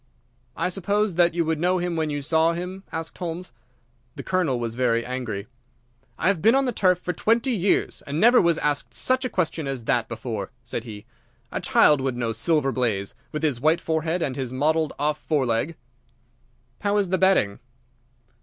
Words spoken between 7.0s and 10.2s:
twenty years, and never was asked such a question as that